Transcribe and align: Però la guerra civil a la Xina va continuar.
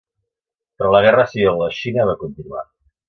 Però 0.79 0.93
la 0.95 1.01
guerra 1.07 1.27
civil 1.33 1.51
a 1.51 1.53
la 1.59 1.69
Xina 1.81 2.07
va 2.11 2.17
continuar. 2.23 2.65